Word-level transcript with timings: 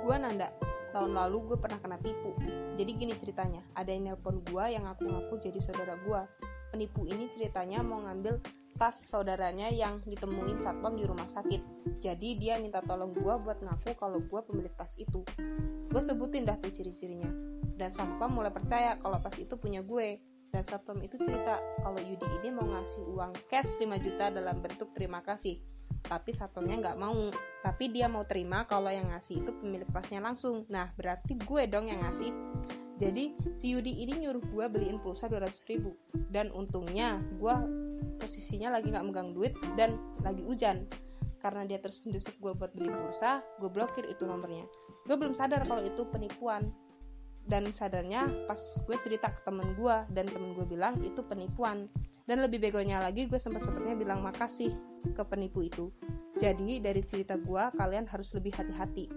gue 0.00 0.14
nanda 0.16 0.48
tahun 0.90 1.14
lalu 1.14 1.54
gue 1.54 1.58
pernah 1.58 1.78
kena 1.78 1.98
tipu. 2.02 2.34
Jadi 2.74 2.90
gini 2.98 3.14
ceritanya 3.14 3.62
ada 3.78 3.90
yang 3.90 4.10
nelpon 4.10 4.42
gue 4.42 4.64
yang 4.66 4.84
ngaku-ngaku 4.86 5.38
jadi 5.38 5.58
saudara 5.62 5.94
gue 6.02 6.20
penipu 6.70 7.06
ini 7.06 7.26
ceritanya 7.26 7.82
mau 7.82 8.02
ngambil 8.02 8.38
tas 8.78 8.96
saudaranya 8.96 9.68
yang 9.68 10.00
ditemuin 10.02 10.56
satpam 10.56 10.96
di 10.96 11.04
rumah 11.04 11.28
sakit. 11.28 11.60
Jadi 12.00 12.40
dia 12.40 12.56
minta 12.56 12.80
tolong 12.80 13.12
gue 13.12 13.34
buat 13.44 13.60
ngaku 13.60 13.92
kalau 13.98 14.18
gue 14.24 14.40
pemilik 14.48 14.72
tas 14.72 14.96
itu. 14.96 15.20
Gue 15.90 16.02
sebutin 16.02 16.48
dah 16.48 16.56
tuh 16.56 16.72
ciri-cirinya. 16.72 17.28
Dan 17.76 17.92
satpam 17.92 18.32
mulai 18.32 18.52
percaya 18.52 18.96
kalau 18.96 19.20
tas 19.20 19.36
itu 19.36 19.60
punya 19.60 19.84
gue. 19.84 20.20
Dan 20.50 20.64
satpam 20.64 20.98
itu 21.04 21.20
cerita 21.20 21.60
kalau 21.84 22.00
Yudi 22.00 22.26
ini 22.42 22.50
mau 22.50 22.66
ngasih 22.66 23.04
uang 23.06 23.36
cash 23.46 23.78
5 23.78 23.86
juta 24.02 24.34
dalam 24.34 24.58
bentuk 24.58 24.90
terima 24.96 25.22
kasih 25.22 25.62
tapi 26.06 26.30
satpamnya 26.32 26.80
nggak 26.80 26.98
mau. 26.98 27.28
Tapi 27.60 27.92
dia 27.92 28.08
mau 28.08 28.24
terima 28.24 28.64
kalau 28.64 28.88
yang 28.88 29.12
ngasih 29.12 29.44
itu 29.44 29.50
pemilik 29.60 29.88
tasnya 29.92 30.24
langsung. 30.24 30.64
Nah 30.72 30.88
berarti 30.96 31.36
gue 31.36 31.68
dong 31.68 31.92
yang 31.92 32.00
ngasih. 32.06 32.32
Jadi 33.00 33.32
si 33.56 33.72
Yudi 33.72 34.04
ini 34.04 34.24
nyuruh 34.24 34.44
gue 34.44 34.64
beliin 34.68 35.00
pulsa 35.00 35.28
200 35.28 35.52
ribu. 35.72 35.96
Dan 36.32 36.52
untungnya 36.52 37.20
gue 37.40 37.54
posisinya 38.20 38.76
lagi 38.76 38.92
nggak 38.92 39.06
megang 39.08 39.32
duit 39.32 39.52
dan 39.76 39.96
lagi 40.24 40.44
hujan. 40.44 40.88
Karena 41.40 41.64
dia 41.64 41.80
terus 41.80 42.04
mendesak 42.04 42.36
gue 42.36 42.52
buat 42.52 42.72
beli 42.76 42.92
pulsa 42.92 43.40
gue 43.60 43.68
blokir 43.72 44.04
itu 44.08 44.24
nomornya. 44.28 44.64
Gue 45.08 45.16
belum 45.16 45.32
sadar 45.32 45.64
kalau 45.64 45.84
itu 45.84 46.04
penipuan. 46.08 46.72
Dan 47.40 47.72
sadarnya 47.72 48.28
pas 48.44 48.60
gue 48.60 48.96
cerita 49.00 49.32
ke 49.32 49.40
temen 49.42 49.74
gue 49.74 49.96
dan 50.12 50.28
temen 50.28 50.52
gue 50.52 50.66
bilang 50.68 50.94
itu 51.00 51.24
penipuan 51.24 51.88
dan 52.30 52.46
lebih 52.46 52.62
begonya 52.62 53.02
lagi 53.02 53.26
gue 53.26 53.42
sempat 53.42 53.66
sempatnya 53.66 53.98
bilang 53.98 54.22
makasih 54.22 54.70
ke 55.18 55.22
penipu 55.26 55.66
itu. 55.66 55.90
Jadi 56.38 56.78
dari 56.78 57.02
cerita 57.02 57.34
gue 57.34 57.64
kalian 57.74 58.06
harus 58.06 58.30
lebih 58.38 58.54
hati-hati 58.54 59.10